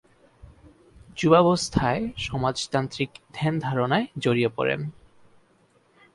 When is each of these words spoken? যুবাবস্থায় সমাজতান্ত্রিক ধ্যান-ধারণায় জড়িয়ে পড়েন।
যুবাবস্থায় 1.17 2.01
সমাজতান্ত্রিক 2.17 3.09
ধ্যান-ধারণায় 3.33 4.05
জড়িয়ে 4.19 4.49
পড়েন। 4.49 4.81